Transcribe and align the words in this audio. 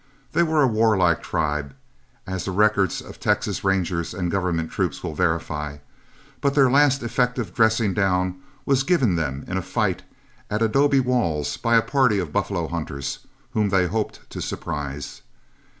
They 0.31 0.41
were 0.41 0.63
a 0.63 0.67
warlike 0.67 1.21
tribe, 1.21 1.75
as 2.25 2.45
the 2.45 2.51
records 2.51 3.01
of 3.01 3.13
the 3.19 3.23
Texas 3.23 3.63
Rangers 3.63 4.15
and 4.15 4.31
government 4.31 4.71
troops 4.71 5.03
will 5.03 5.13
verify, 5.13 5.77
but 6.41 6.55
their 6.55 6.71
last 6.71 7.03
effective 7.03 7.53
dressing 7.53 7.93
down 7.93 8.37
was 8.65 8.81
given 8.81 9.15
them 9.15 9.45
in 9.47 9.57
a 9.57 9.61
fight 9.61 10.01
at 10.49 10.63
Adobe 10.63 10.99
Walls 11.01 11.55
by 11.55 11.75
a 11.77 11.83
party 11.83 12.17
of 12.17 12.33
buffalo 12.33 12.67
hunters 12.67 13.27
whom 13.51 13.69
they 13.69 13.85
hoped 13.85 14.27
to 14.31 14.41
surprise. 14.41 15.21